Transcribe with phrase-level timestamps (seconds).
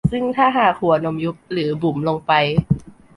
[0.11, 2.31] ซึ่งถ้าหากหัวนมยุบหรือบุ๋มลงไป